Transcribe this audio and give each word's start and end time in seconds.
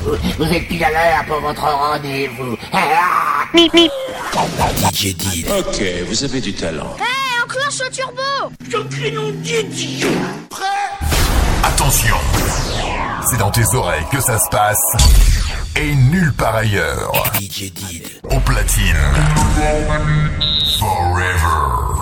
Vous 0.00 0.44
êtes 0.52 0.68
pile 0.68 0.84
à 0.84 0.90
l'heure 0.90 1.24
pour 1.26 1.40
votre 1.40 1.62
rendez-vous. 1.62 2.56
Ah, 2.72 3.44
DJ 3.54 3.88
Ok, 5.58 5.82
vous 6.08 6.24
avez 6.24 6.40
du 6.40 6.54
talent. 6.54 6.96
Hé, 6.98 7.02
hey, 7.02 7.42
enclenche 7.42 7.80
le 7.80 7.90
turbo 7.90 8.52
Je 8.70 9.10
nom 9.10 9.30
Didi 9.32 10.04
Prêt 10.50 10.64
Attention 11.64 12.16
C'est 13.28 13.38
dans 13.38 13.50
tes 13.50 13.64
oreilles 13.74 14.06
que 14.12 14.20
ça 14.20 14.38
se 14.38 14.48
passe. 14.50 14.80
Et 15.74 15.94
nulle 15.94 16.32
part 16.32 16.56
ailleurs. 16.56 17.12
DJ 17.40 17.72
Did. 17.72 18.20
Au 18.30 18.38
platine. 18.40 18.96
Forever. 20.78 21.97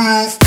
cries 0.00 0.38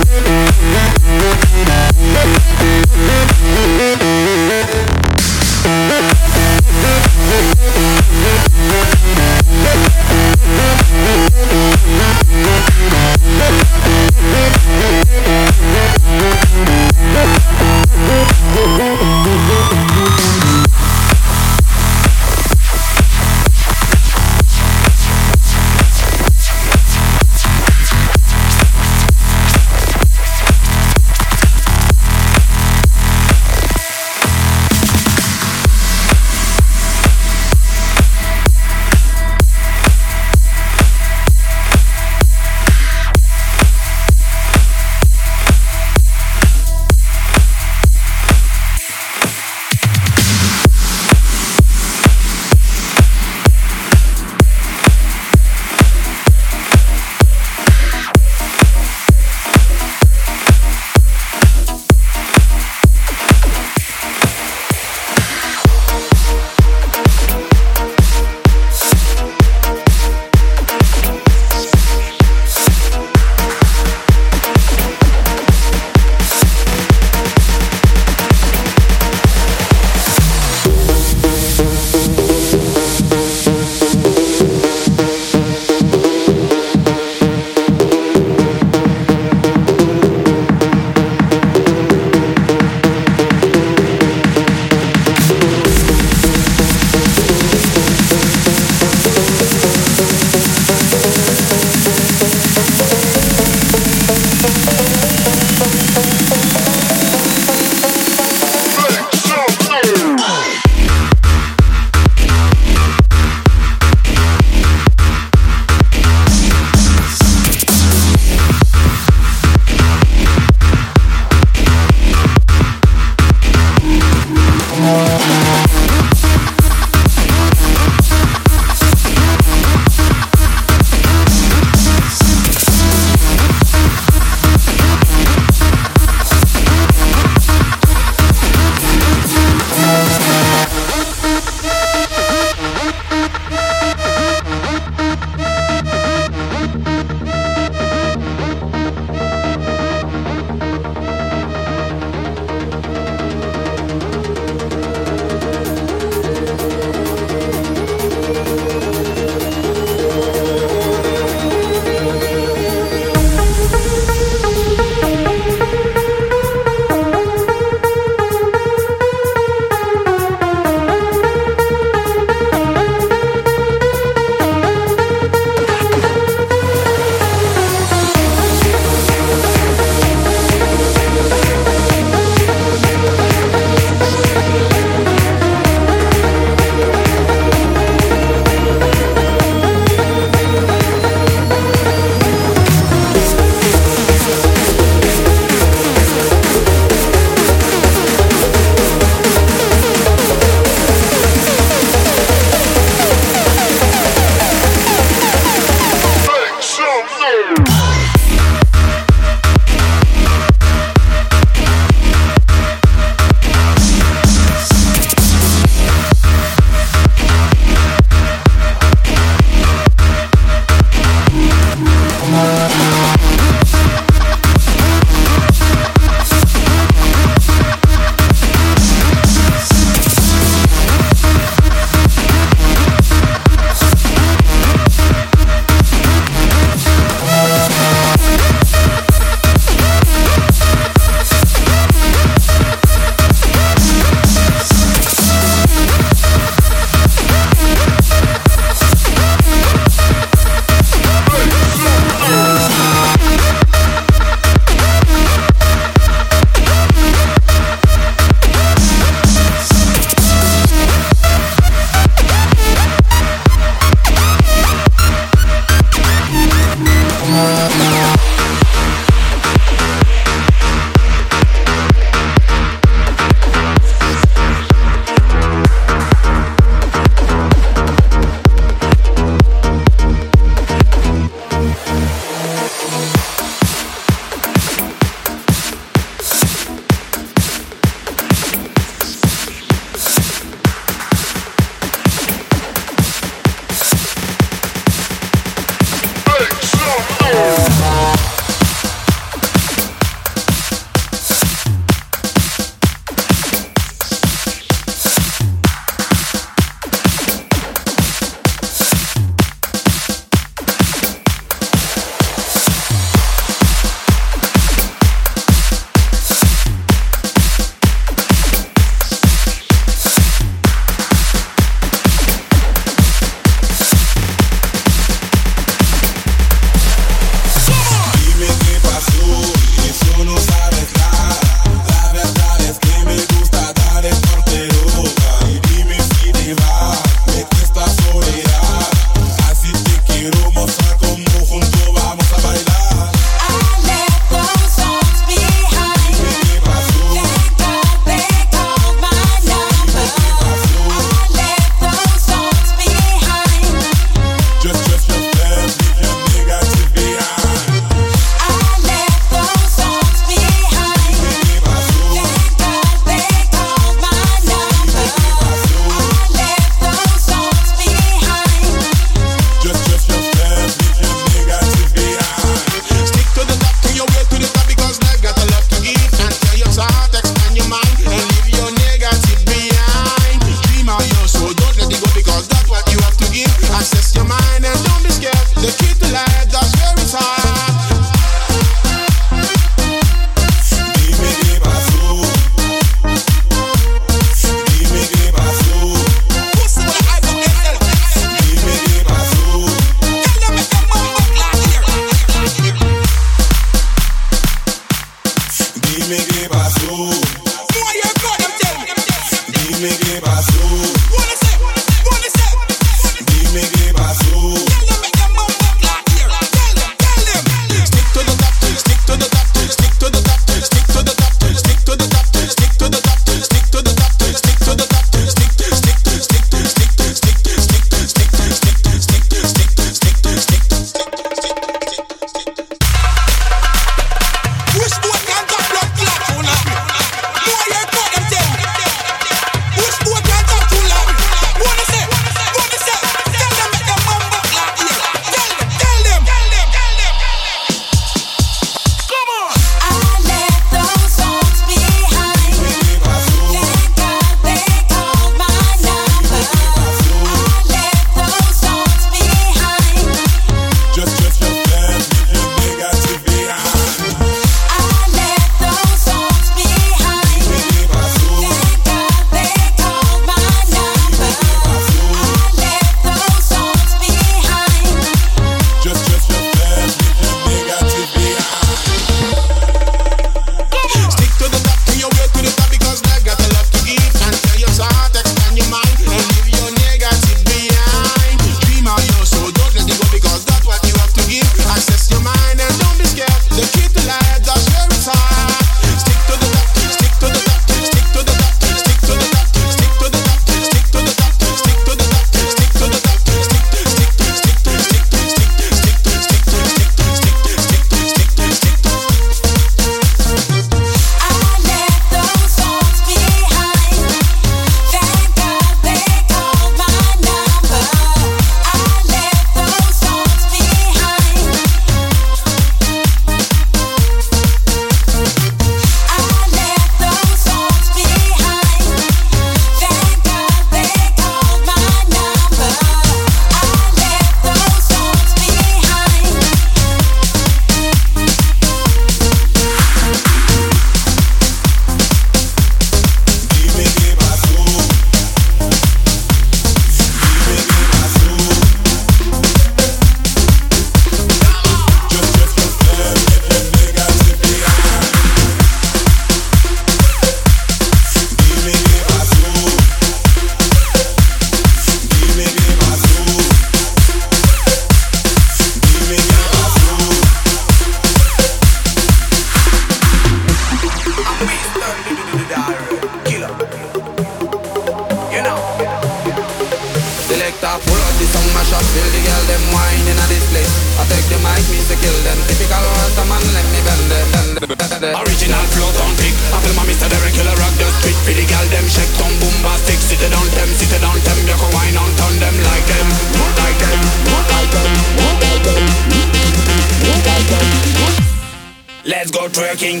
go 599.34 599.48
twerking. 599.48 600.00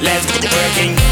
Let's 0.00 0.26
get 0.32 0.40
go 0.40 0.48
twerking. 0.48 1.11